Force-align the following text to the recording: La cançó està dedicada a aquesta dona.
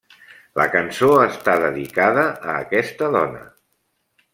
La 0.59 0.65
cançó 0.75 1.11
està 1.27 1.57
dedicada 1.67 2.27
a 2.55 2.59
aquesta 2.67 3.15
dona. 3.19 3.49